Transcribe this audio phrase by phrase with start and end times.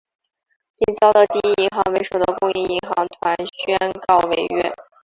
[0.77, 3.77] 并遭到第一银行为首的公营银行团宣
[4.07, 4.73] 告违约。